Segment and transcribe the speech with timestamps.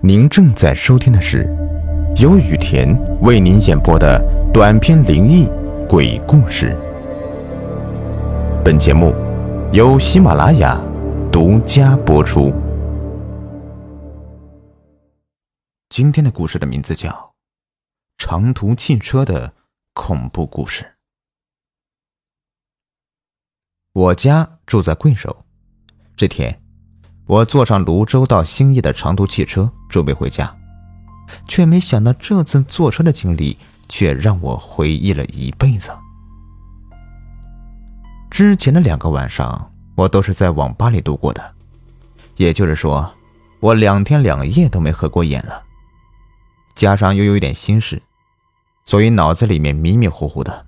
[0.00, 1.42] 您正在收听的是
[2.22, 4.22] 由雨田为您演播的
[4.54, 5.44] 短篇灵异
[5.88, 6.68] 鬼故事。
[8.64, 9.12] 本节目
[9.72, 10.80] 由喜马拉雅
[11.32, 12.54] 独家播出。
[15.88, 17.10] 今天的故事的名字叫
[18.18, 19.52] 《长途汽车的
[19.94, 20.84] 恐怖故事》。
[23.94, 25.44] 我家住在贵州，
[26.16, 26.62] 这天。
[27.28, 30.56] 我坐上泸州到兴义的长途汽车，准备回家，
[31.46, 35.90] 却没想到这次坐车的经历却让我回忆了一辈子。
[38.30, 41.54] 之前的两个晚上，我都是在网吧里度过的，
[42.36, 43.12] 也就是说，
[43.60, 45.64] 我两天两夜都没合过眼了。
[46.74, 48.00] 加上又有一点心事，
[48.86, 50.64] 所以脑子里面迷迷糊糊的。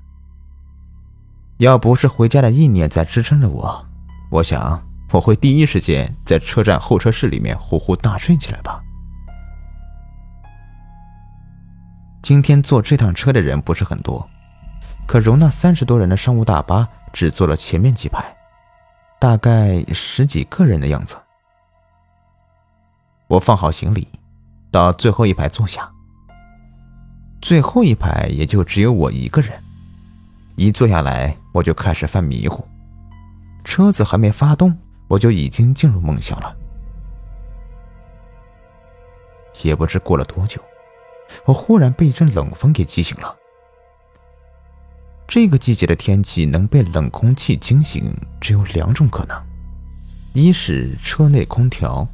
[1.56, 3.86] 要不是回家的意念在支撑着我，
[4.30, 4.89] 我想。
[5.12, 8.80] 我会第一时间在车站候车室里面呼呼大睡起来吧。
[12.22, 14.28] 今天坐这趟车的人不是很多，
[15.06, 18.36] 可容纳三十多人的商务大巴只坐了前面几排，
[19.18, 21.16] 大概十几个人的样子。
[23.26, 24.06] 我放好行李，
[24.70, 25.90] 到最后一排坐下。
[27.40, 29.60] 最后一排也就只有我一个人，
[30.54, 32.64] 一坐下来我就开始犯迷糊，
[33.64, 34.78] 车子还没发动。
[35.10, 36.56] 我就已经进入梦乡了，
[39.64, 40.62] 也不知过了多久，
[41.44, 43.36] 我忽然被一阵冷风给激醒了。
[45.26, 49.36] 这个季节的天气能被冷空气惊醒，只有两种可能：
[50.32, 52.06] 一是车内空调，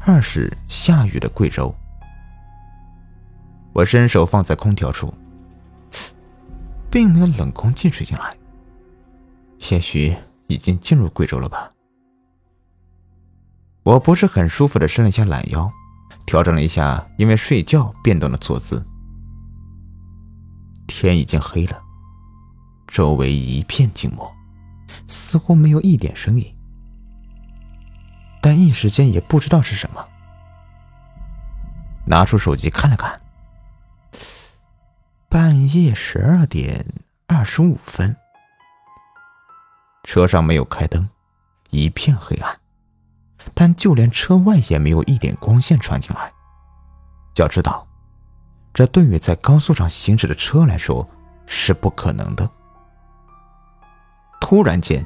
[0.00, 1.72] 二是下雨的贵州。
[3.72, 5.14] 我伸手放在空调处，
[6.90, 8.36] 并没有冷空气吹进来，
[9.70, 10.16] 也许
[10.48, 11.73] 已经进入贵州了吧。
[13.84, 15.70] 我不是很舒服的伸了一下懒腰，
[16.24, 18.84] 调整了一下因为睡觉变动的坐姿。
[20.86, 21.82] 天已经黑了，
[22.86, 24.34] 周围一片静默，
[25.06, 26.56] 似乎没有一点声音。
[28.40, 30.08] 但一时间也不知道是什么。
[32.06, 33.20] 拿出手机看了看，
[35.28, 36.86] 半夜十二点
[37.26, 38.16] 二十五分，
[40.04, 41.08] 车上没有开灯，
[41.70, 42.63] 一片黑暗。
[43.52, 46.32] 但就连车外也没有一点光线传进来。
[47.36, 47.86] 要知道，
[48.72, 51.08] 这对于在高速上行驶的车来说
[51.46, 52.48] 是不可能的。
[54.40, 55.04] 突然间，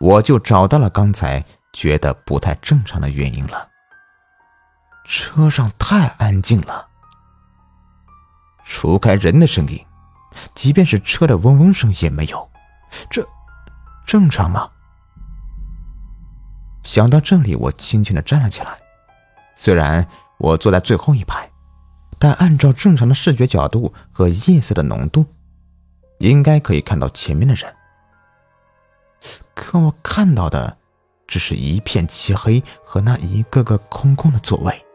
[0.00, 3.68] 我就找到了刚才觉得不太正常的原因了。
[5.04, 6.88] 车上太安静了，
[8.64, 9.84] 除开人的声音，
[10.54, 12.50] 即便是车的嗡嗡声也没有。
[13.10, 13.26] 这
[14.06, 14.70] 正常吗？
[16.82, 18.78] 想到这里，我轻轻的站了起来。
[19.54, 20.06] 虽然
[20.38, 21.50] 我坐在最后一排，
[22.18, 25.26] 但按照正常的视觉角度和夜色的浓度，
[26.18, 27.74] 应该可以看到前面的人。
[29.54, 30.78] 可我看到的
[31.26, 34.86] 只是一片漆黑和那一个个空空的座位。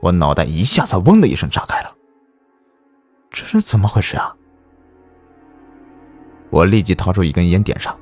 [0.00, 1.94] 我脑袋一下子“嗡”的一声炸开了。
[3.30, 4.34] 这是怎么回事啊？
[6.50, 7.98] 我立即掏出一根烟点上。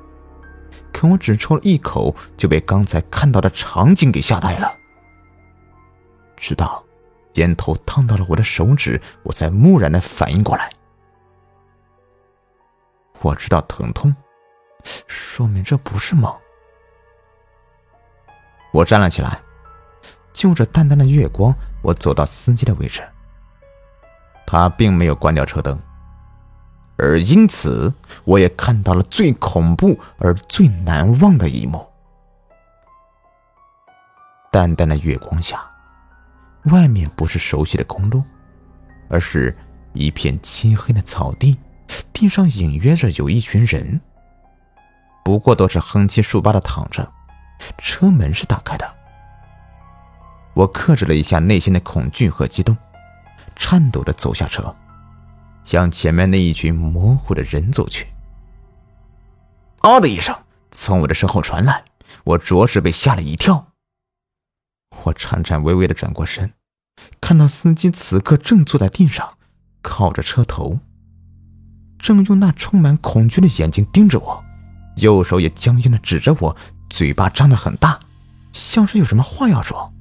[0.91, 4.77] 可我只抽了一口，就被刚才看到的场景给吓呆了。
[6.37, 6.83] 直到
[7.35, 10.71] 烟头烫到了我的手指，我才蓦然的反应过来。
[13.21, 14.15] 我知道疼痛，
[15.07, 16.35] 说明这不是梦。
[18.73, 19.39] 我站了起来，
[20.33, 21.53] 就着淡淡的月光，
[21.83, 23.01] 我走到司机的位置。
[24.47, 25.79] 他并没有关掉车灯。
[27.01, 27.91] 而因此，
[28.25, 31.83] 我也看到了最恐怖而最难忘的一幕。
[34.51, 35.59] 淡淡的月光下，
[36.65, 38.23] 外面不是熟悉的公路，
[39.09, 39.57] 而是
[39.93, 41.57] 一片漆黑的草地，
[42.13, 43.99] 地上隐约着有一群人，
[45.25, 47.11] 不过都是横七竖八的躺着。
[47.79, 48.85] 车门是打开的。
[50.53, 52.77] 我克制了一下内心的恐惧和激动，
[53.55, 54.75] 颤抖着走下车。
[55.63, 58.07] 向前面那一群模糊的人走去。
[59.79, 60.35] 啊的一声
[60.71, 61.85] 从我的身后传来，
[62.23, 63.67] 我着实被吓了一跳。
[65.03, 66.53] 我颤颤巍巍的转过身，
[67.19, 69.37] 看到司机此刻正坐在地上，
[69.81, 70.79] 靠着车头，
[71.97, 74.43] 正用那充满恐惧的眼睛盯着我，
[74.97, 76.55] 右手也僵硬的指着我，
[76.89, 77.99] 嘴巴张得很大，
[78.53, 79.93] 像是有什么话要说。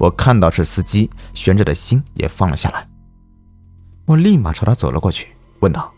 [0.00, 2.86] 我看到是司机，悬着的心也放了下来。
[4.06, 5.92] 我立马朝他走了过去，问道：“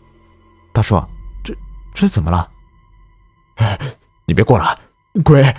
[0.71, 0.95] 大叔，
[1.43, 1.53] 这
[1.93, 2.49] 这怎么了
[3.57, 3.77] ？”“哎，
[4.25, 4.77] 你别过来，
[5.23, 5.55] 鬼！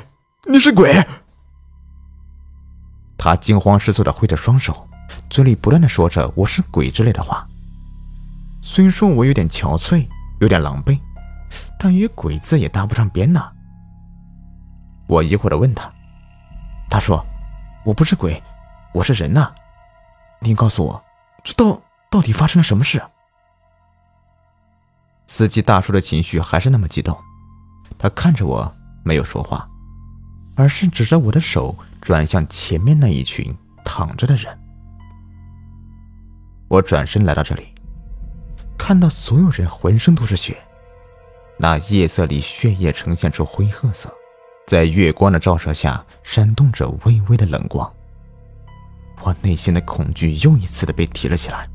[0.50, 0.94] 你是鬼！”
[3.18, 4.88] 他惊慌失措的挥着双手，
[5.28, 7.46] 嘴里不断的说着“我是鬼”之类的话。
[8.62, 10.08] 虽说我有点憔悴，
[10.40, 10.98] 有点狼狈，
[11.78, 13.50] 但与鬼字也搭不上边呐。
[15.06, 15.92] 我疑惑的问他，
[16.88, 17.24] 他说
[17.84, 18.42] ：“我不是鬼，
[18.94, 19.52] 我是人呐。
[20.40, 21.04] 您告诉我，
[21.42, 23.02] 这到到底发生了什么事？”
[25.26, 27.16] 司机大叔的情绪还是那么激动，
[27.98, 28.74] 他看着我，
[29.04, 29.68] 没有说话。
[30.56, 34.58] 而是指着我的手，转向前面那一群躺着的人。
[36.66, 37.72] 我转身来到这里，
[38.76, 40.56] 看到所有人浑身都是血，
[41.58, 44.12] 那夜色里血液呈现出灰褐色，
[44.66, 47.88] 在月光的照射下闪动着微微的冷光。
[49.20, 51.70] 我内心的恐惧又一次的被提了起来，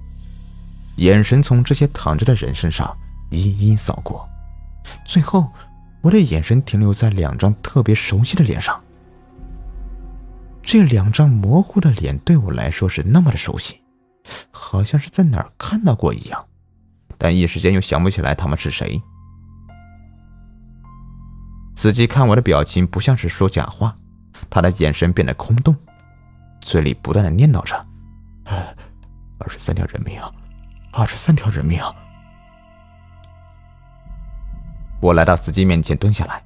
[0.98, 2.98] 眼神从这些躺着的人身上
[3.30, 4.28] 一一扫过，
[5.06, 5.48] 最后。
[6.02, 8.84] 我的眼神停留在两张特别熟悉的脸上，
[10.62, 13.82] 这两张模糊的脸对我来说是那么的熟悉，
[14.52, 16.46] 好像是在哪儿看到过一样，
[17.18, 19.02] 但一时间又想不起来他们是谁。
[21.78, 23.96] 司机看我的表情不像是说假话，
[24.50, 25.74] 他的眼神变得空洞，
[26.60, 27.88] 嘴里不断的念叨着
[29.40, 30.30] ：“二十三条人命啊，
[30.94, 31.84] 二十三条人命。”
[35.02, 36.46] 我来到司机面前，蹲下来。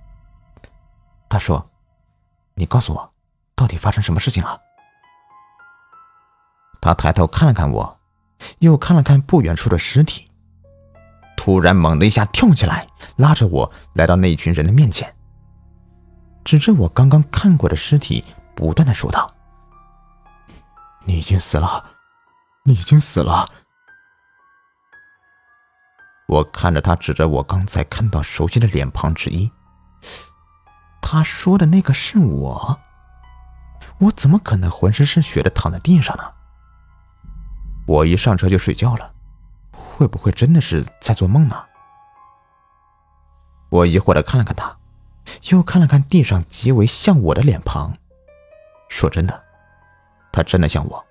[1.29, 1.69] 他说
[2.55, 3.13] ：“你告诉我，
[3.53, 4.59] 到底发生什么事情了？”
[6.81, 7.99] 他抬头看了看我，
[8.59, 10.31] 又看了看不远处的尸体，
[11.35, 15.15] 突然猛的一下跳起来，拉着我来到那群人的面前，
[16.43, 19.35] 指着我刚刚看过的尸体，不断的说道
[21.05, 21.85] ：“你已经死了，
[22.63, 23.47] 你已经死了。”
[26.27, 29.49] 我看着他，指着我刚才看到熟悉的脸庞之一。
[31.01, 32.79] 他说的那个是我，
[33.99, 36.23] 我怎么可能浑身是血的躺在地上呢？
[37.87, 39.13] 我一上车就睡觉了，
[39.71, 41.65] 会不会真的是在做梦呢？
[43.69, 44.77] 我疑惑的看了看他，
[45.49, 47.97] 又看了看地上极为像我的脸庞。
[48.89, 49.45] 说真的，
[50.33, 51.05] 他真的像我，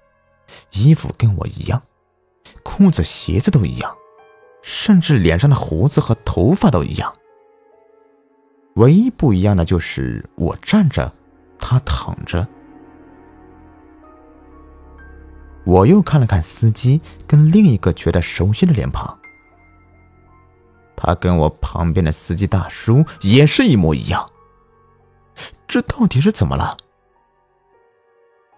[0.72, 1.82] 衣服跟我一样，
[2.62, 3.96] 裤子、鞋子都一样。
[4.62, 7.14] 甚至脸上的胡子和头发都一样，
[8.74, 11.12] 唯一不一样的就是我站着，
[11.58, 12.46] 他躺着。
[15.64, 19.18] 我又看了看司机跟另一个觉得熟悉的脸庞，
[20.96, 24.30] 他跟我旁边的司机大叔也是一模一样。
[25.66, 26.76] 这到底是怎么了？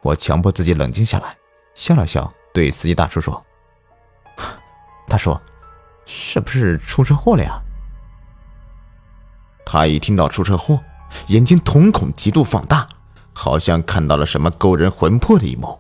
[0.02, 1.36] 我强迫自己冷静下来，
[1.74, 3.44] 笑了笑，对司机大叔说
[5.08, 5.40] ：“他说。”
[6.10, 7.60] 是不是出车祸了呀？
[9.66, 10.80] 他一听到出车祸，
[11.26, 12.86] 眼睛瞳孔极度放大，
[13.34, 15.78] 好像看到了什么勾人魂魄的一幕。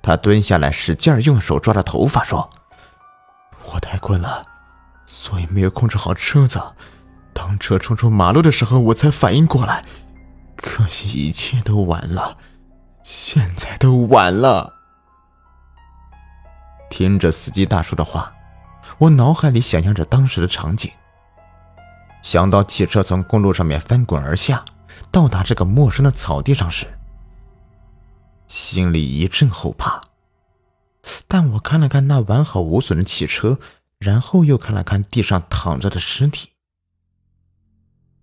[0.00, 2.48] 他蹲下来，使劲用手抓着头发，说
[3.72, 4.46] ：“我太困了，
[5.06, 6.62] 所以没有控制好车子。
[7.32, 9.84] 当车冲出马路的时候，我才反应过来。
[10.54, 12.38] 可惜一切都晚了，
[13.02, 14.72] 现在都晚了。”
[16.88, 18.32] 听着司机大叔的话。
[18.98, 20.90] 我脑海里想象着当时的场景，
[22.22, 24.64] 想到汽车从公路上面翻滚而下，
[25.10, 26.86] 到达这个陌生的草地上时，
[28.46, 30.00] 心里一阵后怕。
[31.26, 33.58] 但我看了看那完好无损的汽车，
[33.98, 36.50] 然后又看了看地上躺着的尸体，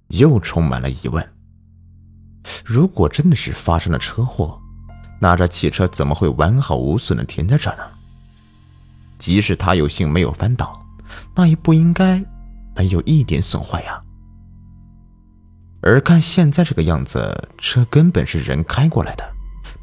[0.08, 1.34] 又充满了疑问：
[2.66, 4.60] 如果真的是发生了车祸，
[5.20, 7.92] 那这汽车怎么会完好无损的停在这呢？
[9.22, 10.84] 即使他有幸没有翻倒，
[11.36, 12.26] 那也不应该
[12.76, 14.02] 没有一点损坏呀。
[15.84, 19.24] 而看现在这个样子，车根本是人开过来的，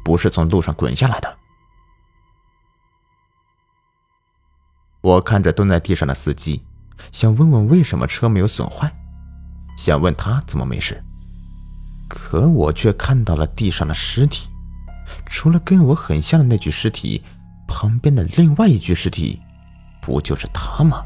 [0.03, 1.37] 不是从路上滚下来的。
[4.99, 6.61] 我看着蹲在地上的司机，
[7.13, 8.91] 想问问为什么车没有损坏，
[9.77, 11.01] 想问他怎么没事，
[12.09, 14.49] 可我却看到了地上的尸体，
[15.27, 17.23] 除了跟我很像的那具尸体。
[17.69, 19.39] 旁边的另外一具尸体，
[20.01, 21.05] 不就是他吗？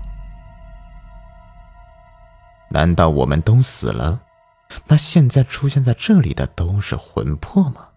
[2.70, 4.22] 难道我们都死了？
[4.88, 7.90] 那现在出现在这里的都是魂魄吗？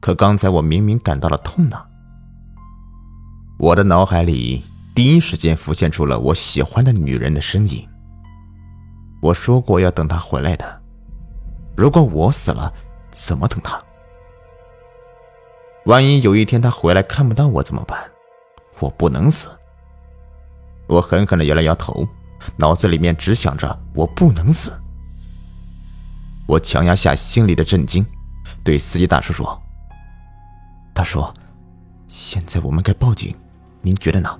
[0.00, 1.86] 可刚才我明明感到了痛呢。
[3.58, 4.64] 我的脑海里
[4.94, 7.88] 第一时间浮现出了我喜欢的女人的身影。
[9.22, 10.82] 我说过要等她回来的。
[11.76, 12.70] 如果我死了，
[13.10, 13.80] 怎么等她？
[15.86, 17.98] 万一有一天他回来看不到我怎么办？
[18.78, 19.48] 我不能死。
[20.86, 22.06] 我狠狠的摇了摇头，
[22.56, 24.72] 脑子里面只想着我不能死。
[26.46, 28.04] 我强压下心里的震惊，
[28.64, 29.60] 对司机大叔说
[30.92, 31.24] ：“大叔，
[32.08, 33.34] 现在我们该报警，
[33.80, 34.38] 您觉得呢？”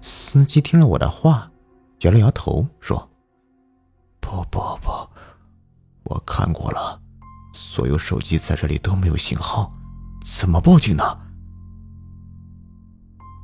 [0.00, 1.50] 司机听了我的话，
[2.00, 3.10] 摇了摇头说
[4.20, 4.90] ：“不不不，
[6.04, 7.00] 我看过了，
[7.56, 9.72] 所有手机在这里都没有信号，
[10.24, 11.02] 怎么报警呢？”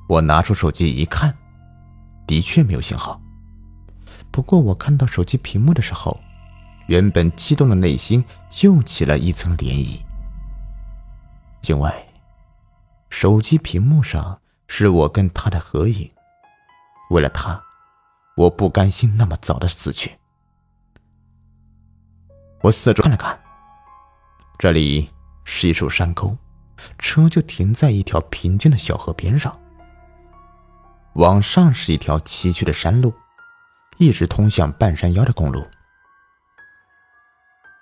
[0.09, 1.37] 我拿出手机一看，
[2.26, 3.21] 的确没有信号。
[4.31, 6.21] 不过我看到手机屏幕的时候，
[6.87, 8.25] 原本激动的内心
[8.62, 10.02] 又起了一层涟漪，
[11.69, 11.90] 因为
[13.09, 16.11] 手机屏幕上是我跟他的合影。
[17.11, 17.62] 为了他，
[18.37, 20.19] 我不甘心那么早的死去。
[22.62, 23.42] 我四周看了看，
[24.59, 25.11] 这里
[25.45, 26.37] 是一处山沟，
[26.99, 29.59] 车就停在一条平静的小河边上。
[31.15, 33.13] 往上是一条崎岖的山路，
[33.99, 35.67] 一直通向半山腰的公路。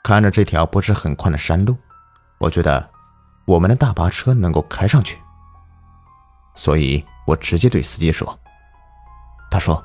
[0.03, 1.77] 看着这条不是很宽的山路，
[2.39, 2.91] 我觉得
[3.45, 5.19] 我们的大巴车能够开上去，
[6.55, 8.41] 所以我直接对司机说
[9.51, 9.85] ：“他说，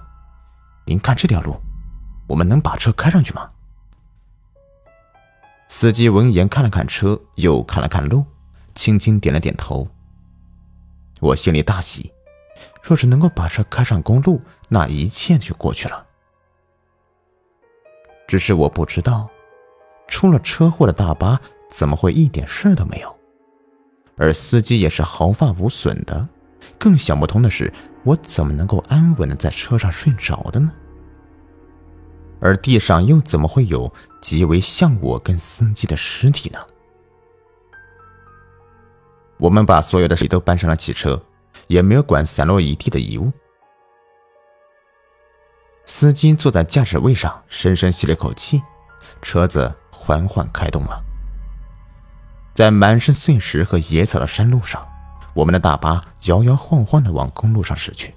[0.85, 1.61] 您看这条路，
[2.27, 3.49] 我们能把车开上去吗？”
[5.67, 8.25] 司机闻言看了看车，又看了看路，
[8.75, 9.87] 轻轻点了点头。
[11.19, 12.11] 我心里大喜。
[12.81, 16.05] 若是能够把车开上公路，那一切就过去了。
[18.27, 19.27] 只是我不知道，
[20.07, 23.17] 出了车祸的大巴怎么会一点事都没有，
[24.15, 26.29] 而司机也是毫发无损的。
[26.77, 30.71] 更想不通的是，我怎么能够安稳的在车上睡着的呢？
[32.39, 36.59] 而地上又怎么会有极为像我跟司机的尸体呢？
[39.37, 41.21] 我们把所有的水都搬上了汽车。
[41.67, 43.31] 也没有管散落一地的遗物。
[45.85, 48.61] 司机坐在驾驶位上，深深吸了口气，
[49.21, 51.03] 车子缓缓开动了。
[52.53, 54.87] 在满是碎石和野草的山路上，
[55.33, 58.13] 我们的大巴摇摇晃晃地往公路上驶去。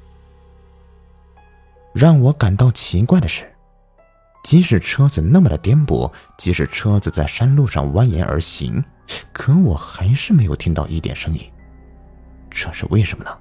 [1.94, 3.50] 让我感到奇怪的是，
[4.42, 8.82] 即使车子那么的颠簸，即使车子在山路上蜿蜒而行，
[9.32, 11.40] 可我还是没有听到一点声音。
[12.50, 13.38] 这是为什么呢？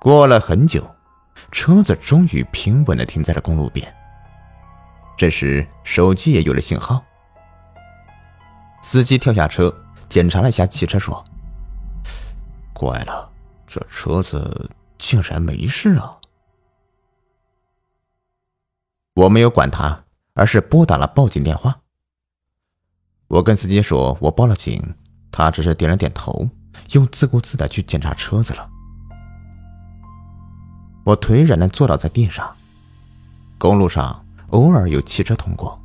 [0.00, 0.88] 过了很久，
[1.50, 3.92] 车子终于平稳的停在了公路边。
[5.16, 7.04] 这时，手机也有了信号。
[8.82, 9.72] 司机跳下车，
[10.08, 11.24] 检查了一下汽车，说
[12.74, 13.30] ：“怪了，
[13.66, 16.16] 这车子竟然没事啊！”
[19.14, 21.80] 我没有管他，而是拨打了报警电话。
[23.28, 24.94] 我跟司机说：“我报了警。”
[25.30, 26.48] 他只是点了点头，
[26.92, 28.68] 又自顾自的去检查车子了。
[31.04, 32.54] 我颓然的坐倒在地上。
[33.58, 35.78] 公路上偶尔有汽车通过，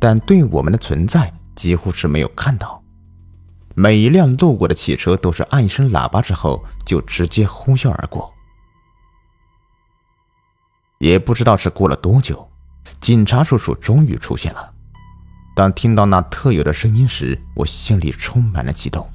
[0.00, 2.82] 但对我们的存在几乎是没有看到。
[3.74, 8.32] 每一辆路过的汽车都是按一声喇叭之后就直接呼啸而过。
[11.04, 12.48] 也不知道是过了多久，
[12.98, 14.72] 警察叔叔终于出现了。
[15.54, 19.06] 当听到那特有的声音时，我心里充满了激动。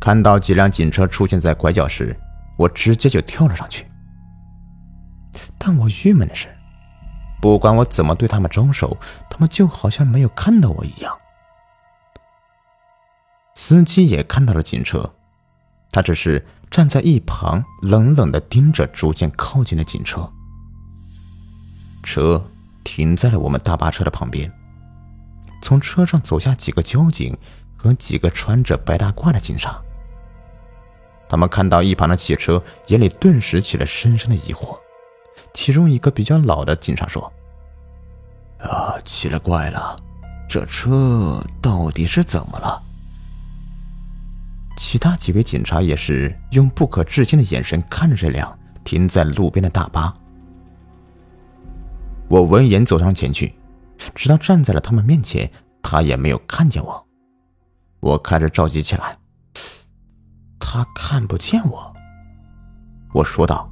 [0.00, 2.18] 看到几辆警车出现在拐角时，
[2.56, 3.86] 我直接就跳了上去。
[5.58, 6.48] 但我郁闷的是，
[7.40, 8.98] 不管我怎么对他们招手，
[9.30, 11.16] 他们就好像没有看到我一样。
[13.54, 15.14] 司机也看到了警车，
[15.92, 20.28] 他只是站在一旁，冷冷的盯着逐渐靠近的警车。
[22.08, 22.42] 车
[22.82, 24.50] 停在了我们大巴车的旁边。
[25.60, 27.36] 从车上走下几个交警
[27.76, 29.78] 和几个穿着白大褂的警察。
[31.28, 34.78] 他们看到一旁的汽车，眼里顿时起了深深的疑惑。
[35.52, 37.30] 其中一个比较老的警察说
[38.58, 39.94] ：“啊，奇了怪了，
[40.48, 42.82] 这车到底是怎么了？”
[44.78, 50.14] 其他几位警察也是用不可置信的眼神看着这辆停在路边的大巴。
[52.28, 53.54] 我闻言走上前去。
[54.14, 55.50] 直到站在了他们面前，
[55.82, 57.06] 他也没有看见我。
[57.98, 59.16] 我开始着急起来。
[60.60, 61.94] 他看不见我。
[63.12, 63.68] 我说道：“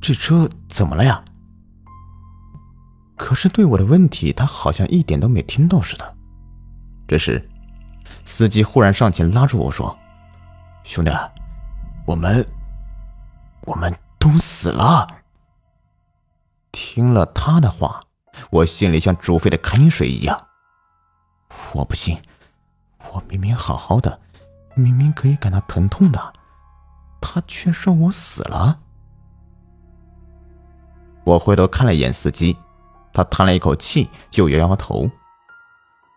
[0.00, 1.24] 这车怎么了呀？”
[3.16, 6.16] 可是对我的问题，他好像一点都没听到似的。
[7.08, 7.48] 这时，
[8.24, 9.98] 司机忽然上前拉住我说
[10.84, 11.10] ：“兄弟，
[12.06, 12.46] 我们，
[13.62, 15.08] 我们都死了。”
[16.82, 18.00] 听了他的话。
[18.50, 20.48] 我心里像煮沸的开水一样。
[21.74, 22.20] 我不信，
[23.12, 24.20] 我明明好好的，
[24.74, 26.32] 明明可以感到疼痛的，
[27.20, 28.80] 他却说我死了。
[31.24, 32.56] 我回头看了一眼司机，
[33.12, 35.10] 他叹了一口气，又摇摇头，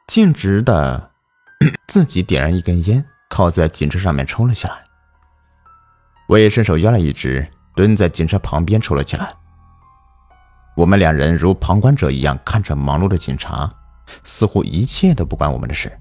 [0.08, 1.12] 径直的
[1.88, 4.86] 自己点燃一根烟，靠在警车上面抽了起来。
[6.28, 9.36] 我也伸手要了一支，蹲在警车旁边抽了起来。
[10.76, 13.74] 我们两人如旁观者一样看着忙碌的警察，
[14.24, 15.92] 似乎一切都不关我们的事。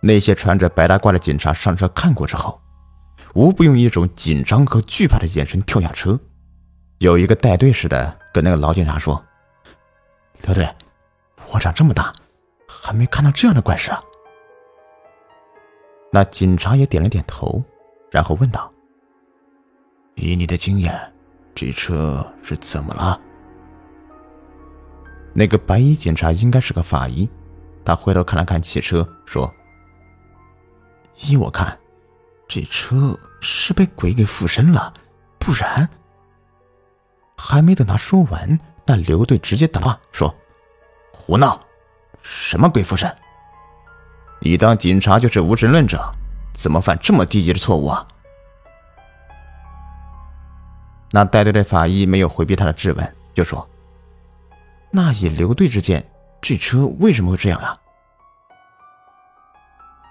[0.00, 2.60] 那些穿着白大褂的警察上车看过之后，
[3.34, 6.18] 无不用一种紧张和惧怕的眼神跳下车。
[6.98, 9.24] 有一个带队似的跟那个老警察说
[10.42, 10.68] ：“刘队，
[11.50, 12.12] 我长这么大，
[12.68, 14.00] 还没看到这样的怪事啊。”
[16.12, 17.64] 那警察也点了点头，
[18.10, 18.72] 然后问道
[20.14, 21.11] ：“以你的经验，
[21.54, 23.20] 这车是怎么了？”
[25.34, 27.28] 那个白衣警察应该是个法医，
[27.84, 29.52] 他回头看了看汽车，说
[31.24, 31.78] ：“依我看，
[32.46, 34.92] 这车是被鬼给附身了，
[35.38, 35.88] 不然……”
[37.34, 40.34] 还没等他说完，那刘队直接打话说
[41.12, 41.58] ：“胡闹！
[42.20, 43.10] 什么鬼附身？”
[44.42, 45.98] 你当警察就是无神论者，
[46.52, 48.06] 怎么犯这么低级的错误啊？
[51.12, 53.68] 那带队的法医没有回避他的质问，就说
[54.90, 56.04] ：“那以刘队之见，
[56.40, 57.76] 这车为什么会这样啊？”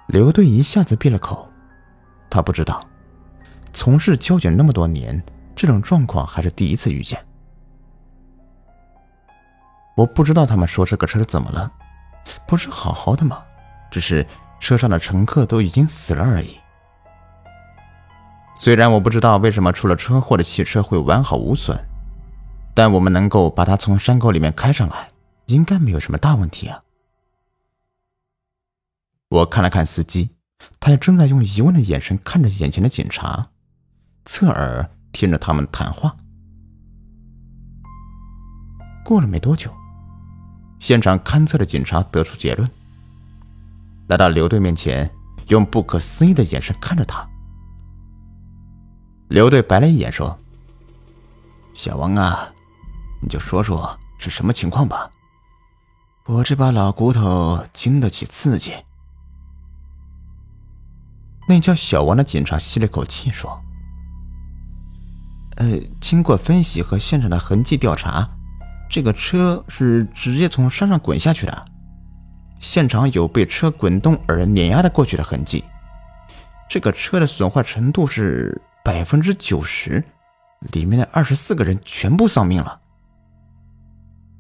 [0.08, 1.50] 刘队一下子闭了口，
[2.30, 2.88] 他不知道，
[3.74, 5.22] 从事交警那么多年，
[5.56, 7.20] 这种状况还是第一次遇见。
[9.96, 11.72] 我不知道他们说这个车是怎么了，
[12.48, 13.44] 不是好好的吗？
[13.90, 14.26] 只是
[14.60, 16.61] 车上的乘客都已经死了而已。
[18.64, 21.76] 虽然我不知道为什么出了车祸的汽车会完好无损，
[22.76, 25.10] 但我们能够把它从山沟里面开上来，
[25.48, 26.84] 应该没有什么大问题啊。
[29.30, 30.30] 我看了看司机，
[30.80, 33.48] 他也正在用疑问的眼神看着眼前的警察，
[34.26, 36.16] 侧耳听着他们谈话。
[39.04, 39.72] 过了没多久，
[40.78, 42.70] 现场勘测的警察得出结论。
[44.06, 45.10] 来到刘队面前，
[45.48, 47.28] 用不可思议的眼神看着他。
[49.32, 50.38] 刘队白了一眼，说
[51.74, 52.52] ：“小王啊，
[53.22, 55.10] 你就说说是什么情况吧。
[56.26, 58.74] 我这把老骨头经得起刺激。”
[61.48, 63.64] 那叫小王的警察吸了口气，说
[65.56, 68.30] ：“呃，经过分析和现场的痕迹调查，
[68.90, 71.68] 这个车是直接从山上滚下去的。”
[72.60, 75.64] 现场有被车滚动而碾压的过去的痕迹，
[76.72, 80.02] 这个车的损坏程度是百分之九十，
[80.72, 82.80] 里面的二十四个人全部丧命了。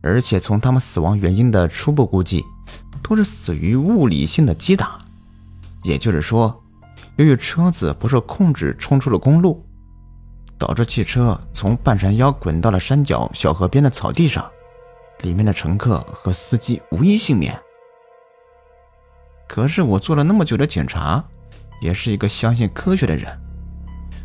[0.02, 2.46] 而且从他们死亡原因的初步估计，
[3.04, 4.98] 都是死于物理性的击打，
[5.84, 6.64] 也就是说，
[7.18, 9.62] 由于车子不受控制冲出了公路，
[10.58, 14.50] 导致汽车从半山腰滚到了山脚小河边的草地上，
[15.24, 17.60] 里面的乘客和司机无一幸免。
[19.50, 21.22] 可是我做了那么久的检查，
[21.82, 23.28] 也是一个相信科学的人。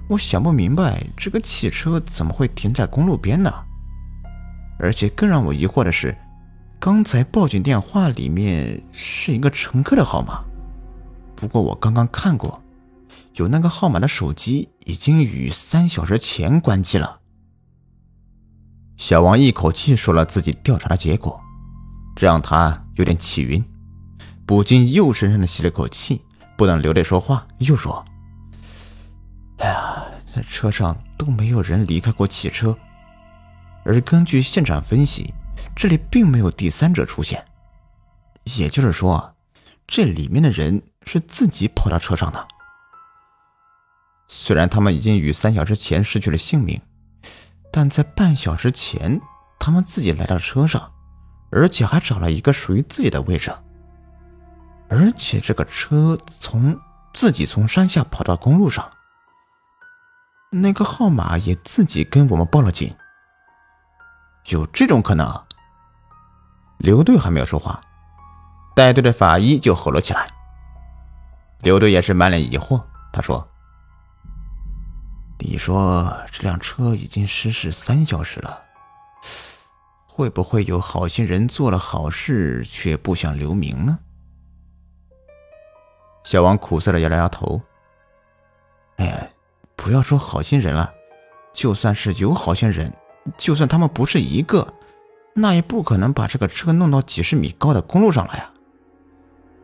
[0.08, 3.52] 我想不明白这个汽车怎么会停在公路边呢？
[4.78, 6.16] 而且更让我疑惑的是，
[6.78, 10.44] 刚才报警电话里面是一个乘客的号码。
[11.34, 12.62] 不过我刚刚看过，
[13.34, 17.20] 有那个号码的手机已经于三小时前关机了。
[18.96, 21.40] 小王一口气说了自己调查的结果，
[22.14, 23.64] 这让他有点气晕。
[24.46, 26.22] 不禁又深深的吸了口气，
[26.56, 28.02] 不等刘队说话，又说
[29.58, 32.76] ：“哎呀，这车上都没有人离开过汽车，
[33.84, 35.34] 而根据现场分析，
[35.76, 37.44] 这里并没有第三者出现，
[38.56, 39.34] 也就是说，
[39.86, 42.48] 这里面的人是自己跑到车上的。
[44.26, 46.80] 虽然他们已经于三小时前失去了性命，
[47.70, 49.20] 但在半小时前，
[49.58, 50.92] 他们自己来到车上，
[51.50, 53.52] 而且还找了一个属于自己的位置。”
[54.88, 56.78] 而且这个车从
[57.12, 58.88] 自己从山下跑到公路上，
[60.50, 62.94] 那个号码也自己跟我们报了警，
[64.46, 65.42] 有这种可能？
[66.78, 67.80] 刘队还没有说话，
[68.74, 70.28] 带队的法医就吼了起来。
[71.62, 73.48] 刘队也是满脸疑惑，他说
[75.40, 78.62] ：“你说这辆车已经失事三小时了，
[80.06, 83.98] 会不会有好心人做了好事却不想留名呢？”
[86.26, 87.62] 小王苦涩的摇了摇头。
[88.96, 89.32] 哎，
[89.76, 90.92] 不要说好心人了，
[91.52, 92.92] 就算是有好心人，
[93.38, 94.74] 就算他们不是一个，
[95.34, 98.52] 那也不可能把这个车弄到几十米高的公路上来啊。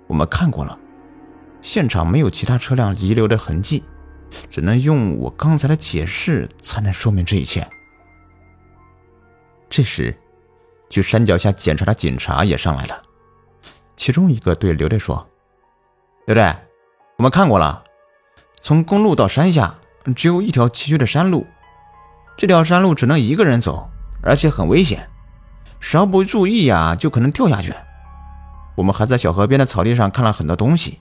[0.07, 0.79] 我们看过了，
[1.61, 3.83] 现场没有其他车辆遗留的痕迹，
[4.48, 7.68] 只能用我刚才的解释才能说明这一切。
[9.68, 10.16] 这时，
[10.88, 13.03] 去山脚下检查的警察也上来了。
[13.96, 15.29] 其中一个对刘队说
[16.24, 16.54] ：“刘队，
[17.16, 17.82] 我们看过了，
[18.61, 19.74] 从公路到山下
[20.14, 21.48] 只有一条崎岖的山路，
[22.37, 23.90] 这条山路只能一个人走，
[24.22, 25.11] 而且很危险，
[25.80, 27.74] 稍不注意呀，就可能掉下去。
[28.76, 31.00] 我们还在小河边的草地上看了很多东西，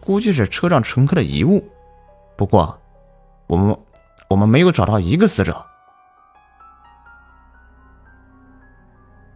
[0.00, 1.68] 估计是车上乘客的遗物。
[2.36, 2.80] 不过，
[3.48, 3.76] 我们
[4.28, 5.66] 我们没有找到一个死者。”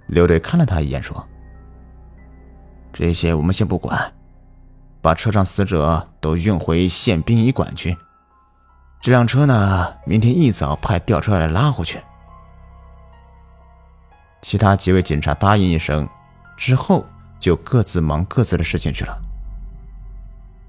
[0.07, 1.27] 刘队看了他一眼，说
[2.95, 4.15] ：“这些我们先不管，
[5.07, 7.97] 把车上死者都运回县殡仪馆去。
[9.01, 12.03] 这辆车呢，明天一早派吊车来拉回去。”
[14.43, 16.09] 其他几位警察答应一声，
[16.57, 17.07] 之后
[17.39, 19.17] 就各自忙各自的事情去了。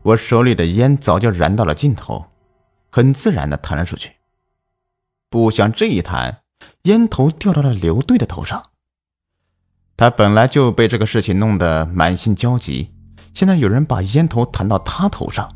[0.03, 2.27] 我手里的烟早就燃到了尽头，
[2.91, 4.17] 很自然的弹了出去。
[5.31, 6.41] 不想这一弹，
[6.83, 8.69] 烟头掉到了刘队的头上。
[9.97, 12.93] 他本来就被这个事情弄得满心焦急，
[13.37, 15.47] 现在有人把烟头弹到他头上，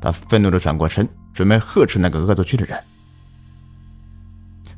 [0.00, 2.82] 他愤怒的转过身，准备呵斥那个恶作剧的人。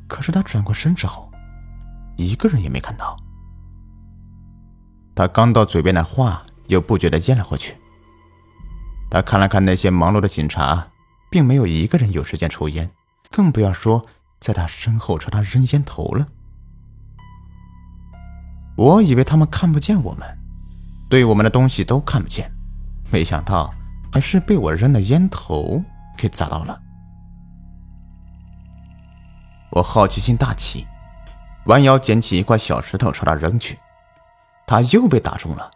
[0.09, 1.31] 可是他转过身之后，
[2.17, 3.15] 一个人也没看到。
[5.15, 7.77] 他刚到嘴边的话，又不觉得咽了回去。
[9.09, 10.85] 他看了看那些忙碌的警察，
[11.31, 12.91] 并没有一个人有时间抽烟，
[13.31, 14.05] 更不要说
[14.37, 16.27] 在他身后朝他扔烟头了。
[18.75, 20.37] 我以为他们看不见我们，
[21.09, 22.51] 对我们的东西都看不见，
[23.11, 23.73] 没想到
[24.11, 25.83] 还是被我扔的烟头
[26.17, 26.81] 给砸到了。
[29.71, 30.85] 我好奇心大起，
[31.67, 33.77] 弯腰捡起一块小石头朝他扔去，
[34.65, 35.71] 他又被打中了，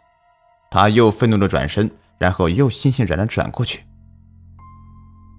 [0.70, 3.84] 他又愤怒的转身，然后又悻悻然的转过去。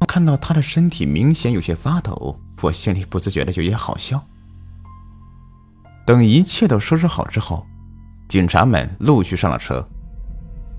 [0.08, 4.24] 看到他的身体明显有些发抖，我心里不自觉的有些好笑。
[6.06, 7.66] 等一切都收拾好之后，
[8.28, 9.88] 警察们陆续上了车。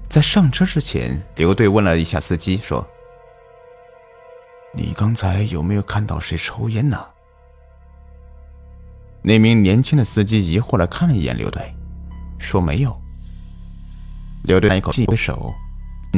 [0.08, 2.86] 在上车之前，刘队问了一下司机，说
[4.74, 7.04] ：“你刚才有没有看到谁抽烟呢？”
[9.22, 11.74] 那名年轻的司机疑惑的看了一眼刘队，
[12.38, 12.94] 说：“没有。”
[14.44, 15.54] 刘队一口气挥手，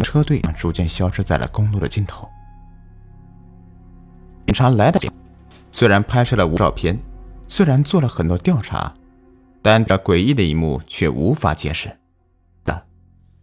[0.02, 2.28] 车队逐渐消失在了公路的尽头。
[4.46, 5.00] 警察来的
[5.70, 6.98] 虽然拍摄了无照片。
[7.48, 8.92] 虽然做了很多调查，
[9.68, 11.98] 但这诡异的一幕却无法解释。
[12.64, 12.86] 的，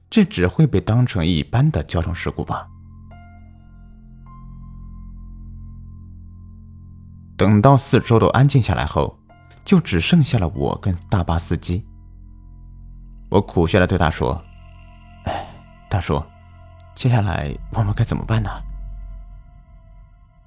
[0.09, 2.65] 这只会被当成一般的交通事故吧。
[7.35, 9.19] 等到四周都安静下来后，
[9.65, 11.85] 就只剩下了我跟大巴司机。
[13.29, 14.41] 我苦笑的对他说
[15.27, 15.45] ：“哎，
[15.89, 16.23] 大叔，
[16.95, 18.49] 接下来我们该怎么办呢？”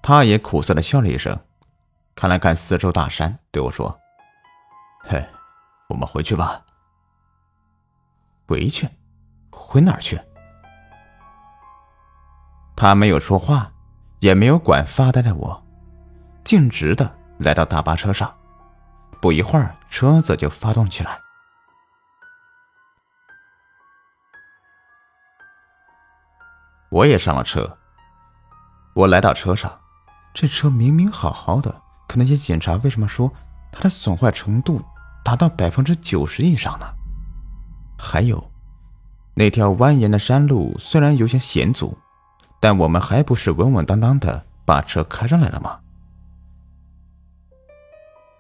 [0.00, 1.38] 他也苦涩的笑了一声。
[2.14, 4.00] 看了看四周大山，对我说
[5.04, 5.22] ：“嘿，
[5.88, 6.62] 我们回去吧。”
[8.48, 8.88] 回去？
[9.50, 10.20] 回哪儿去？
[12.76, 13.72] 他没有说话，
[14.20, 15.66] 也没有管发呆的我，
[16.44, 18.36] 径直的来到大巴车上。
[19.20, 21.18] 不一会儿，车子就发动起来。
[26.90, 27.78] 我也上了车。
[28.94, 29.80] 我来到车上，
[30.32, 31.82] 这车明明好好的。
[32.06, 33.32] 可那些警察为什么说
[33.72, 34.80] 它的损坏程度
[35.26, 36.86] 达到百分之九十以上呢？
[37.98, 38.48] 还有，
[39.34, 41.98] 那条蜿蜒的山路虽然有些险阻，
[42.60, 45.80] 但我们还不是稳稳当当的把车开上来了吗？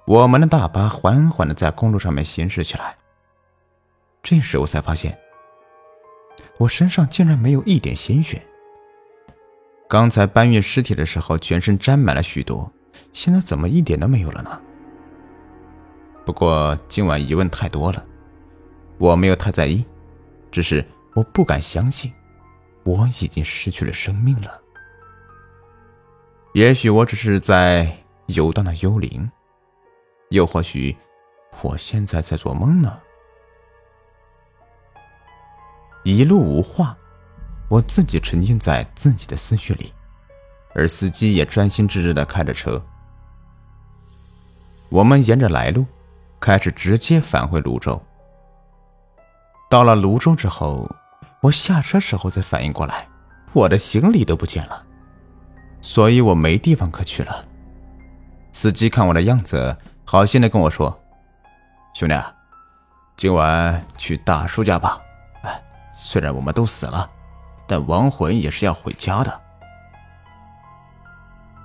[0.06, 2.94] 我们的大巴缓缓的在公路上面行驶起来。
[4.22, 5.18] 这时我才发现，
[6.60, 8.40] 我身上竟然没有一点鲜血。
[9.88, 12.72] 刚才搬运尸体的时候，全身沾满了许多。
[13.12, 14.62] 现在怎么一点都没有了呢？
[16.26, 18.04] 不过今晚疑问太多了，
[18.98, 19.86] 我没有太在意，
[20.50, 20.84] 只是
[21.14, 22.12] 我不敢相信，
[22.82, 24.60] 我已经失去了生命了。
[26.52, 29.30] 也许我只是在游荡的幽灵，
[30.30, 30.96] 又或许
[31.62, 33.00] 我现在在做梦呢。
[36.02, 36.98] 一路无话，
[37.70, 39.92] 我自己沉浸在自己的思绪里，
[40.74, 42.84] 而司机也专心致志的开着车。
[44.88, 45.86] 我们沿着来路，
[46.40, 48.00] 开始直接返回泸州。
[49.68, 50.88] 到了泸州之后，
[51.40, 53.08] 我下车时候才反应过来，
[53.52, 54.84] 我的行李都不见了，
[55.80, 57.44] 所以我没地方可去了。
[58.52, 60.98] 司机看我的样子，好心的跟我说
[61.94, 62.14] ：“兄弟，
[63.16, 65.00] 今晚去大叔家吧。
[65.42, 67.10] 哎，虽然我们都死了，
[67.66, 69.40] 但亡魂也是要回家的。”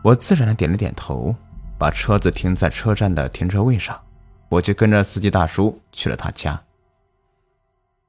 [0.04, 1.36] 我自然的点了点头。
[1.78, 4.00] 把车子停在车站的停车位上，
[4.52, 6.64] 我就跟着司机大叔去了他家。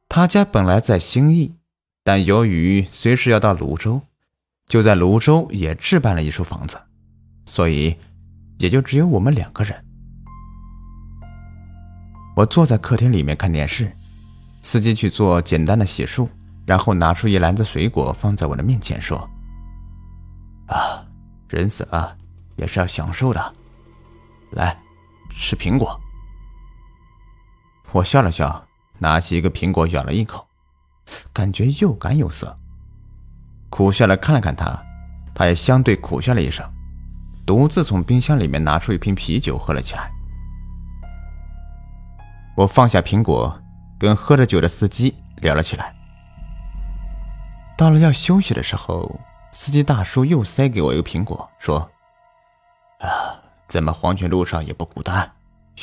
[0.08, 1.54] 他家本来在兴义，
[2.02, 4.02] 但由于随时要到泸州，
[4.66, 6.82] 就在泸州也置办了一处房子，
[7.46, 7.96] 所以
[8.58, 9.84] 也就只有我们两个人。
[12.34, 13.92] 我坐在客厅里面看电视，
[14.62, 16.28] 司机去做简单的洗漱，
[16.66, 19.30] 然后拿出一篮子水果放在我的面前，说
[20.66, 21.06] ：“啊，
[21.48, 22.16] 人死了
[22.56, 23.54] 也是要享受的，
[24.50, 24.76] 来
[25.30, 25.96] 吃苹果。”
[27.92, 28.66] 我笑了笑。
[28.98, 30.46] 拿起一个苹果咬了一口，
[31.32, 32.56] 感觉又干又涩。
[33.68, 34.80] 苦笑了看了看他，
[35.34, 36.64] 他也相对苦笑了一声，
[37.44, 40.08] 独自从冰箱里面拿出一瓶啤酒喝了起来。
[42.56, 43.60] 我放下苹果，
[43.98, 45.92] 跟喝着酒的司机聊了起来。
[47.76, 49.18] 到了要休息的时候，
[49.50, 51.90] 司机大叔又塞给我一个苹果，说
[53.02, 55.32] ：“啊，咱们黄泉路上也不孤单，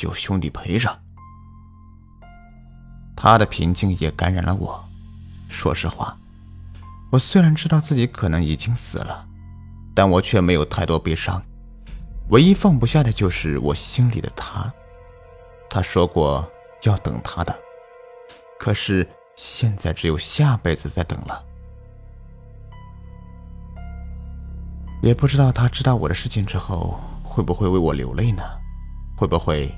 [0.00, 0.98] 有兄弟陪着。”
[3.22, 4.82] 他的平静也感染了我。
[5.50, 6.16] 说实话，
[7.12, 9.26] 我虽然知道自己可能已经死了，
[9.94, 11.42] 但我却没有太多悲伤。
[12.30, 14.72] 唯一放不下的就是我心里的他。
[15.68, 16.50] 他说过
[16.84, 17.54] 要等他的，
[18.58, 19.06] 可是
[19.36, 21.44] 现在只有下辈子在等了。
[25.02, 28.42] 也不知道他知道我的事情之后，会不会为我流泪呢？
[29.14, 29.70] 会不会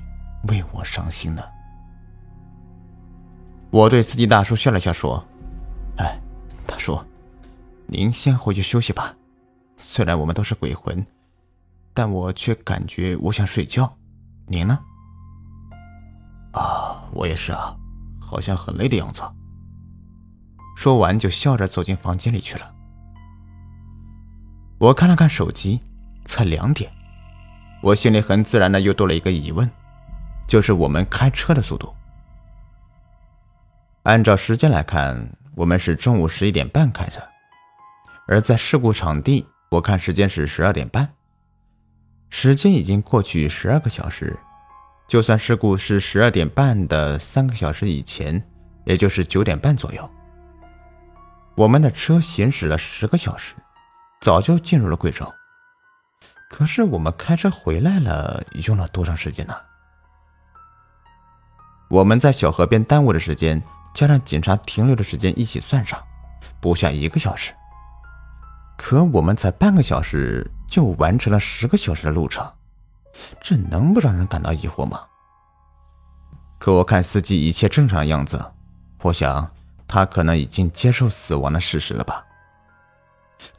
[0.47, 1.43] 为我伤心呢？
[3.73, 5.25] 我对司机大叔笑了笑，说
[5.97, 6.21] ：“哎，
[6.67, 7.01] 大叔，
[7.87, 9.15] 您先回去休息吧。
[9.75, 11.03] 虽然我们都是鬼魂，
[11.91, 13.97] 但我却感觉我想睡觉。
[14.45, 14.77] 您呢
[16.53, 17.75] ？”“啊，我也是啊，
[18.21, 19.23] 好像很累的样子。”
[20.77, 22.75] 说完就笑着走进房间里去了。
[24.77, 25.79] 我看了看手机，
[26.25, 26.91] 才两点。
[27.81, 29.67] 我心里很自然的又多了一个疑问，
[30.47, 31.91] 就是我们开车的速度。
[34.03, 37.29] 按照时间来看，我们是中午十一点半开的，
[38.27, 41.13] 而在事故场地，我看时间是十二点半，
[42.29, 44.37] 时间已经过去十二个小时。
[45.07, 48.45] 就算事故是十二点半的三个小时以前，
[48.83, 50.11] 也就是九点半左右，
[51.55, 53.55] 我们的车行驶了十个小时，
[54.19, 55.25] 早就进入了贵州。
[56.49, 59.55] 可是我们开车回来了，用了多长时间呢？
[61.89, 63.63] 我们在小河边耽误的时间。
[63.93, 66.01] 加上警察停留的时间一起算上，
[66.59, 67.53] 不下一个小时。
[68.75, 72.51] 可我们才半个小时就完成了十个小时的路程，
[73.41, 74.99] 这能不让人感到疑惑吗？
[76.57, 78.53] 可我看司机一切正常的样子，
[79.03, 79.51] 我想
[79.87, 82.25] 他可能已经接受死亡的事实了吧。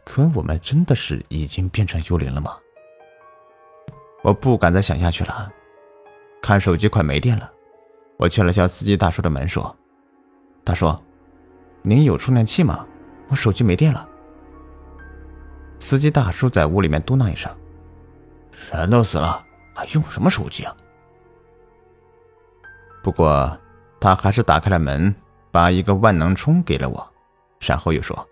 [0.04, 2.56] 可我们真的是已经变成幽灵了吗？
[4.22, 5.52] 我不敢再想下去了。
[6.42, 7.50] 看手机快没电了，
[8.18, 9.74] 我敲了敲司机大叔的门，说。
[10.64, 11.00] 他说
[11.82, 12.86] ：“您有充电器吗？
[13.28, 14.08] 我手机没电了。”
[15.78, 17.54] 司机大叔在屋里面嘟囔一声
[18.72, 20.74] ：“人都死了，还用什么手机啊？”
[23.02, 23.58] 不过
[24.00, 25.14] 他还是打开了门，
[25.50, 27.12] 把一个万能充给了我，
[27.60, 28.26] 然后又说：“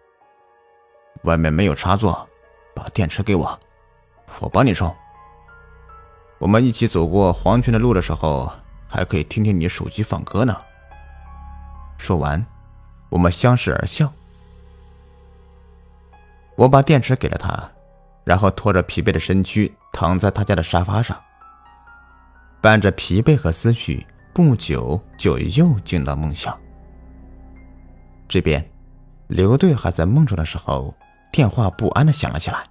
[1.25, 2.27] 外面没有插座，
[2.75, 3.61] 把电池给我，
[4.41, 4.91] 我帮你充。
[6.39, 8.51] 我们一起走过黄泉的路的时候，
[8.89, 10.57] 还可以听听你手机放歌呢。”
[11.99, 12.45] 说完，
[13.11, 14.13] 我们相视而笑。
[16.57, 17.71] 我把电池给了他，
[18.25, 21.19] 然后拖着疲惫的身躯躺在他家的沙发上，
[22.61, 26.57] 伴着疲惫和思绪，不久就又进了梦乡。
[28.29, 28.71] 这边，
[29.29, 30.95] 刘队还在梦中的时候，
[31.33, 32.67] 电话不安的响了起来。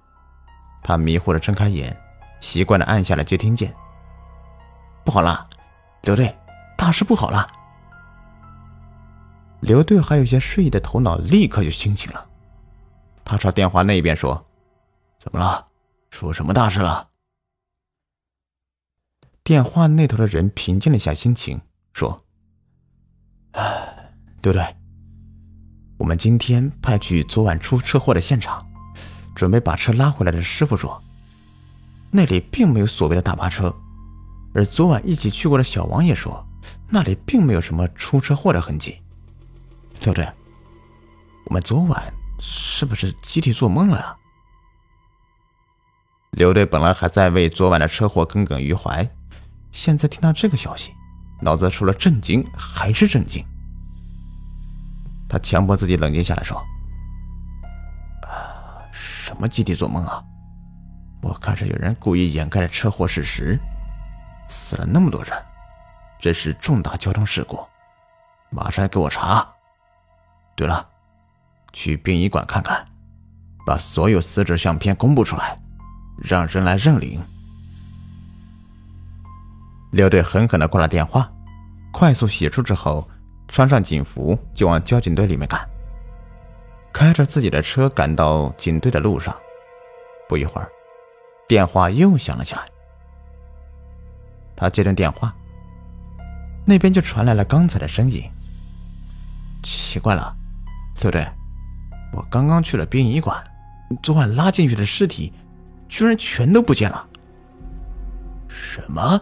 [0.82, 1.96] 他迷糊的睁开眼，
[2.40, 3.72] 习惯的按下了接听键。
[5.04, 5.48] 不好了，
[6.02, 6.36] 刘队，
[6.76, 7.46] 大事不好了！
[9.62, 12.28] 刘队还有些睡意的头脑立刻就清醒了，
[13.24, 14.44] 他朝电话那边说
[15.20, 15.68] ：“怎么了？
[16.10, 17.10] 出什么大事了？”
[19.44, 21.60] 电话那头的人平静了一下心情，
[21.92, 22.24] 说
[23.54, 24.76] ：“哎，刘队，
[25.96, 28.66] 我们今天派去昨晚出车祸的现场，
[29.32, 31.00] 准备把车拉回来的师傅说，
[32.10, 33.72] 那里并没有所谓的大巴车，
[34.54, 36.44] 而昨晚一起去过的小王也说，
[36.88, 39.00] 那里并没有什么出车祸的痕迹。”
[40.02, 40.28] 对不对？
[41.46, 44.16] 我们昨晚是不是集体做梦了呀？
[46.32, 49.08] 刘队本来还在为昨晚的车祸耿耿于怀，
[49.70, 50.92] 现在听到这个消息，
[51.40, 53.44] 脑子除了震惊还是震惊。
[55.28, 56.56] 他强迫自己冷静下来说
[58.26, 60.20] ：“啊，什么集体做梦啊？
[61.22, 63.56] 我看着有人故意掩盖了车祸事实，
[64.48, 65.32] 死了那么多人，
[66.18, 67.64] 这是重大交通事故，
[68.50, 69.51] 马上给我查。
[70.54, 70.88] 对了，
[71.72, 72.84] 去殡仪馆看看，
[73.66, 75.60] 把所有死者相片公布出来，
[76.18, 77.22] 让人来认领。”
[79.92, 81.30] 刘队狠狠地挂了电话，
[81.92, 83.08] 快速洗漱之后，
[83.48, 85.68] 穿上警服就往交警队里面赶。
[86.92, 89.34] 开着自己的车赶到警队的路上，
[90.28, 90.70] 不一会儿，
[91.48, 92.62] 电话又响了起来。
[94.54, 95.34] 他接通电话，
[96.66, 98.22] 那边就传来了刚才的声音。
[99.62, 100.36] 奇怪了，
[100.94, 101.26] 对不对？
[102.12, 103.42] 我刚刚去了殡仪馆，
[104.02, 105.32] 昨晚拉进去的尸体，
[105.88, 107.08] 居然全都不见了。
[108.48, 109.20] 什么？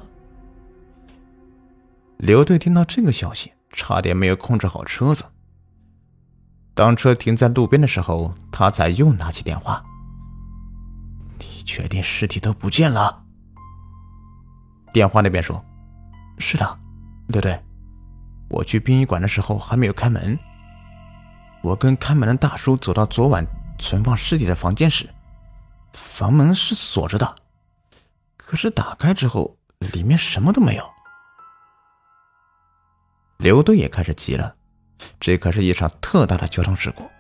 [2.19, 5.25] 刘队听到这个消息，差点没有控制好车子。
[6.75, 9.85] 当车停在路边的时候，他才又拿起电话。
[11.39, 13.23] 你确定尸体都不见了？
[14.93, 15.65] 电话那边说
[16.39, 16.79] ：“是的，
[17.29, 17.59] 对对，
[18.49, 20.39] 我去殡仪馆的时候还没有开门。
[21.63, 23.45] 我跟看门的大叔走到昨晚
[23.79, 25.09] 存放尸体的房间时，
[25.93, 27.35] 房门是锁着的，
[28.37, 29.57] 可是打开之后
[29.93, 30.85] 里面什么都没有。”
[33.39, 34.57] 刘队也开始急了。
[35.19, 37.11] 这可是一场特大的交通事故，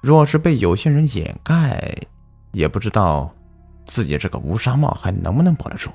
[0.00, 1.96] 若是被有些人掩盖，
[2.50, 3.32] 也不知道
[3.84, 5.92] 自己这个乌纱帽还能不能保得住。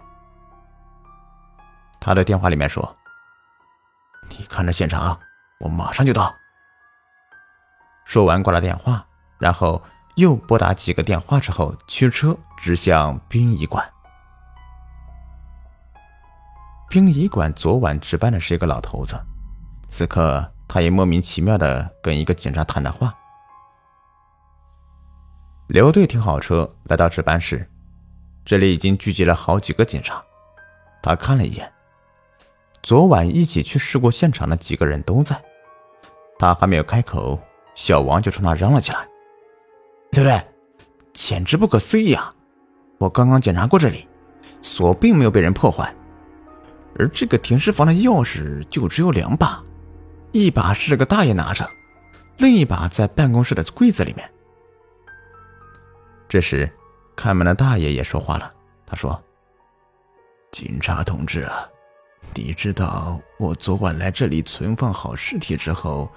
[2.00, 2.96] 他在电话里面说
[4.32, 5.20] ：“你看着现场，
[5.60, 6.34] 我马上就到。”
[8.08, 9.06] 说完挂了电话，
[9.38, 9.82] 然后
[10.16, 13.86] 又拨打几个电话之后，驱车直向殡仪馆。
[16.88, 19.20] 殡仪馆昨晚值班的是一个老头子，
[19.90, 20.50] 此刻。
[20.70, 23.14] 他也莫名其妙的跟一个警察谈着话。
[25.68, 27.70] 刘队停好车，来到值班室，
[28.44, 30.22] 这里已经聚集了好几个警察。
[31.02, 31.74] 他看了一眼，
[32.84, 35.42] 昨晚一起去事故现场的几个人都在。
[36.38, 37.40] 他还没有开口，
[37.78, 39.08] 小王就冲他嚷了起来
[40.10, 40.44] ：“刘队，
[41.14, 42.34] 简直不可思议啊！
[42.98, 44.08] 我刚刚检查过这里，
[44.64, 45.94] 锁并没有被人破坏，
[46.98, 49.64] 而这个停尸房的钥匙就只有两把。”
[50.34, 51.70] 一把是这个大爷拿着，
[52.40, 54.28] 另一把在办公室的柜子里面。
[56.28, 56.68] 这时，
[57.16, 58.52] 看门的大爷也说话了，
[58.88, 59.24] 他说
[60.52, 61.70] ：“警察同志啊，
[62.34, 66.12] 你知道我昨晚来这里存放好尸体之后，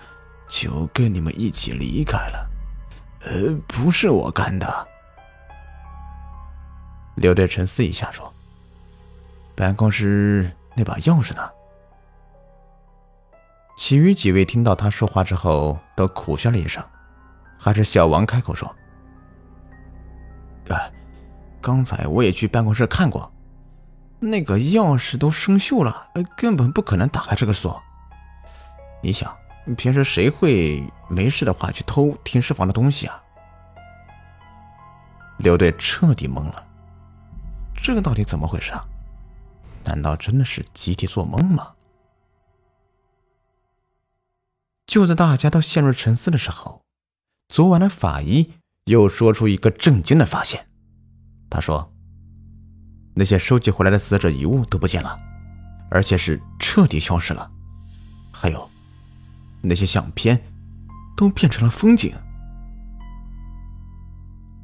[0.51, 2.51] 就跟你们一起离开了。
[3.23, 4.89] 呃，不是我干的。”
[7.17, 8.31] 刘队沉思一下说
[9.57, 11.49] ：“办公室那把钥匙呢？”
[13.79, 16.85] 其余几位听到他说话之后，都苦笑了一声。
[17.59, 18.69] 还是小王开口说
[20.69, 20.77] ：“啊，
[21.61, 23.33] 刚才我也去办公室看过，
[24.19, 27.83] 那个钥匙都生锈了，根本不可能打开这个锁。
[29.03, 29.35] 你想，
[29.77, 33.23] 平时谁会没事的话去偷停尸房的东西啊？”
[35.38, 36.66] 刘队彻底懵了，
[37.75, 38.85] 这个到底怎么回事啊？
[39.85, 41.75] 难道真的是集体做梦吗？
[44.87, 46.83] 就在大家都陷入沉思的时候，
[47.49, 48.53] 昨晚的法医
[48.85, 50.66] 又说出一个震惊的发现。
[51.49, 51.92] 他说
[53.16, 55.16] ：“那些收集回来的死者遗物都不见了，
[55.90, 57.51] 而且是彻底消失了。
[58.33, 58.68] 还有，
[59.62, 60.42] 那些相片
[61.16, 62.14] 都变成了风景。”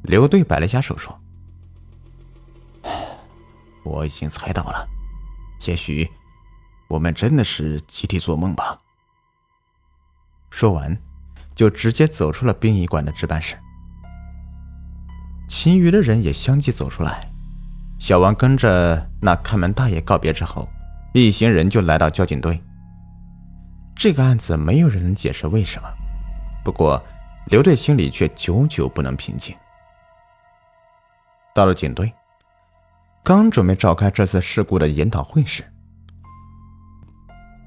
[0.03, 1.21] 刘队摆了一下手说
[3.83, 4.89] ：“我已经猜到了，
[5.67, 6.09] 也许
[6.89, 8.79] 我们真的是集体做梦吧。”
[10.51, 10.97] 说完，
[11.55, 13.57] 就直接走出了殡仪馆的值班室。
[15.49, 17.29] 其余的人也相继走出来。
[17.99, 20.69] 小王跟着那看门大爷告别之后，
[21.15, 22.63] 一行人就来到交警队。
[23.97, 25.89] 这个案子没有人能解释为什么，
[26.63, 27.03] 不过
[27.47, 29.57] 刘队心里却久久不能平静。
[31.55, 32.13] 到了警队，
[33.25, 35.65] 刚准备召开这次事故的研讨会时，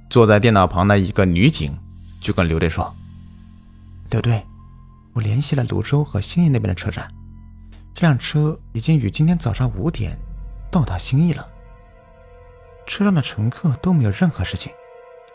[0.09, 1.77] 坐在电脑旁的一个女警。
[2.21, 2.93] 就跟刘队说
[4.11, 4.45] ：“刘队，
[5.13, 7.09] 我联系了泸州和兴义那边的车站，
[7.93, 10.19] 这辆车已经于今天早上五点
[10.69, 11.47] 到达兴义了。
[12.85, 14.69] 车上的乘客都没有任何事情，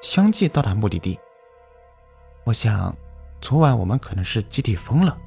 [0.04, 1.18] 相继到达目的地。
[2.44, 2.94] 我想，
[3.40, 5.18] 昨晚我们可能是集体疯了。”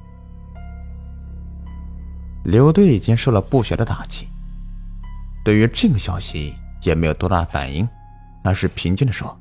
[2.46, 4.28] 刘队已经受了不小的打击，
[5.44, 7.86] 对于这个消息也没有多大反应，
[8.44, 9.36] 而是平静的说。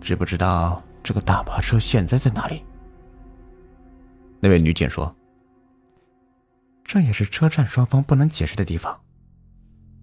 [0.00, 2.64] 知不知道这个大巴车现在在哪里？
[4.40, 5.14] 那位女警说
[6.82, 9.00] ：“这也是车站双方不能解释的地方。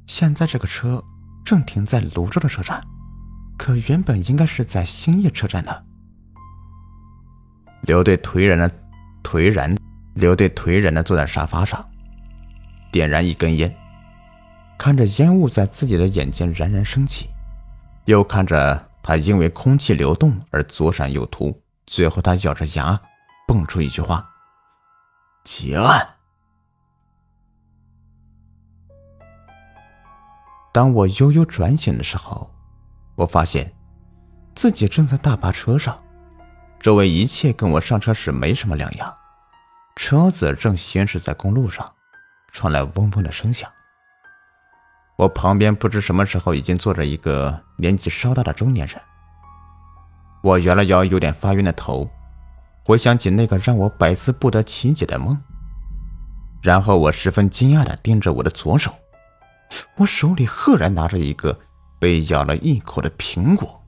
[0.08, 1.04] 现在这个车
[1.44, 2.82] 正停在泸州的车站，
[3.60, 5.86] 可原本应该是在兴业车站的。
[7.82, 8.72] 刘队颓然的
[9.22, 9.78] 颓然，
[10.16, 11.86] 刘队颓然的坐在沙发上，
[12.90, 13.76] 点燃一根烟，
[14.78, 17.30] 看着烟雾在自己的眼前冉冉升起，
[18.06, 22.98] 又看着他因为空气流动而左闪右突，最后他咬着牙
[23.46, 24.26] 蹦出一句话
[25.44, 26.08] ：“结案。”
[30.72, 32.50] 当我悠悠转醒的时候，
[33.20, 33.74] 我发现
[34.56, 36.02] 自己正在大巴车上。
[36.80, 39.14] 周围一切跟我上车时没什么两样，
[39.98, 41.94] 车子正行驶在公路上，
[42.54, 43.70] 传来嗡嗡的声响。
[45.18, 48.96] 我旁边不知什么时候已经坐着一个年纪稍大的中年人。
[50.42, 52.10] 我摇了摇有点发晕的头，
[52.86, 55.38] 回想起那个让我百思不得其解的梦，
[56.62, 58.96] 然后我十分惊讶地盯着我的左手，
[59.98, 61.60] 我手里赫然拿着一个
[62.00, 63.84] 被咬了一口的苹果，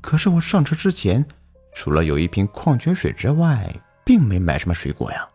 [0.00, 1.26] 可是我上车之前。
[1.74, 3.72] 除了有一瓶矿泉水之外，
[4.04, 5.28] 并没买什么水果呀。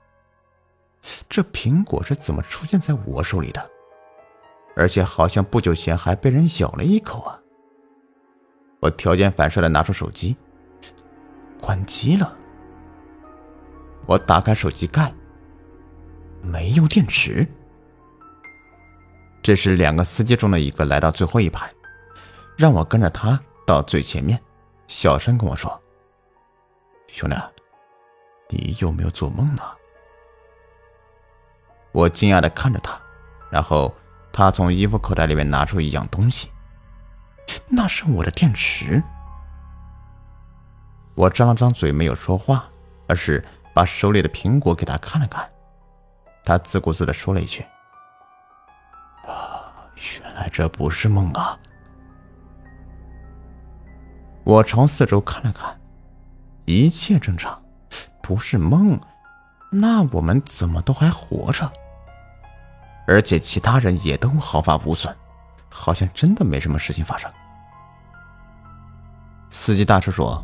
[1.30, 3.70] 这苹果是怎么出现在我手里的？
[4.76, 7.40] 而且好像不久前还被人咬了一口啊！
[8.82, 10.36] 我条件反射的拿出手机，
[11.62, 12.38] 关机了。
[14.06, 15.14] 我打开手机盖，
[16.42, 17.48] 没有电池。
[19.44, 21.70] 这时，两个司机中的一个来到最后一排，
[22.58, 23.38] 让我跟着他
[23.68, 24.42] 到最前面，
[24.88, 25.78] 小声跟我说。
[27.08, 27.36] 兄弟，
[28.48, 29.62] 你有没有做梦呢？
[31.92, 32.98] 我惊讶的看着他，
[33.52, 33.94] 然后
[34.32, 36.50] 他从衣服口袋里面拿出一样东西，
[37.68, 39.04] 那是我的电池。
[41.16, 42.66] 我张了张嘴，没有说话，
[43.08, 45.48] 而是把手里的苹果给他看了看。
[46.46, 47.64] 他自顾自的说了一句：“，
[50.22, 51.58] 原来这不是梦啊！”
[54.44, 55.80] 我朝四周看了看。
[56.66, 57.62] 一切正常，
[58.22, 58.98] 不是梦，
[59.70, 61.70] 那我们怎么都还活着？
[63.06, 65.14] 而且其他人也都毫发无损，
[65.70, 67.30] 好像真的没什么事情发生。
[69.50, 70.42] 司机大叔说：“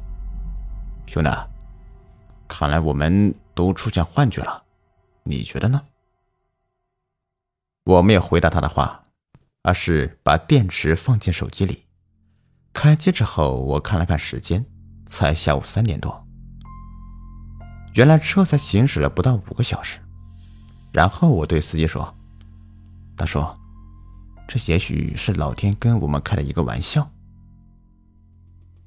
[1.07, 1.29] 兄弟，
[2.49, 4.61] 看来我们都出现幻觉了，
[5.23, 5.81] 你觉得呢？”
[7.85, 9.05] 我没有回答他的话，
[9.69, 11.85] 而是把电池放进手机里。
[12.73, 14.65] 开机之后，我看了看时间。
[15.05, 16.23] 才下午三点多，
[17.95, 19.97] 原来车才行驶了不到五个小时。
[20.93, 22.15] 然后我对司机说
[23.17, 23.43] ：“大叔，
[24.47, 27.09] 这也许是老天跟我们开的一个玩笑。”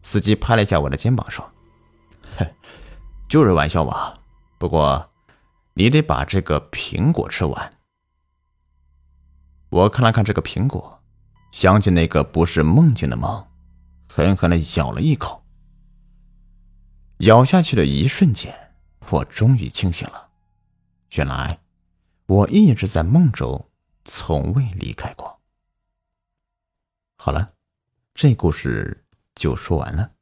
[0.02, 1.44] 司机拍了一下我的肩膀说
[2.38, 2.46] ：“哼，
[3.28, 4.14] 就是玩笑吧。
[4.58, 5.10] 不过
[5.74, 7.72] 你得把这个苹果吃完。”
[9.72, 11.02] 我看了看这个苹果，
[11.50, 13.48] 想起那个不是梦境的梦，
[14.06, 15.42] 狠狠的咬了一口。
[17.20, 18.54] 咬下去的一瞬间，
[19.08, 20.28] 我终于清醒了。
[21.12, 21.60] 原来，
[22.26, 23.70] 我一直在梦中，
[24.04, 25.40] 从未离开过。
[27.16, 27.54] 好了，
[28.12, 30.12] 这故事就说完了。